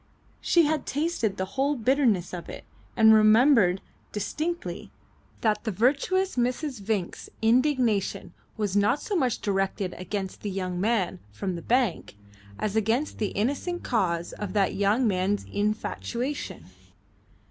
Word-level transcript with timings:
She 0.41 0.65
had 0.65 0.87
tasted 0.87 1.37
the 1.37 1.45
whole 1.45 1.75
bitterness 1.75 2.33
of 2.33 2.49
it 2.49 2.63
and 2.97 3.13
remembered 3.13 3.81
distinctly 4.11 4.89
that 5.41 5.63
the 5.63 5.69
virtuous 5.69 6.37
Mrs. 6.37 6.79
Vinck's 6.81 7.29
indignation 7.39 8.33
was 8.57 8.75
not 8.75 8.99
so 8.99 9.15
much 9.15 9.41
directed 9.41 9.93
against 9.99 10.41
the 10.41 10.49
young 10.49 10.81
man 10.81 11.19
from 11.31 11.53
the 11.55 11.61
bank 11.61 12.15
as 12.57 12.75
against 12.75 13.19
the 13.19 13.27
innocent 13.37 13.83
cause 13.83 14.33
of 14.33 14.53
that 14.53 14.73
young 14.73 15.07
man's 15.07 15.43
infatuation. 15.53 16.65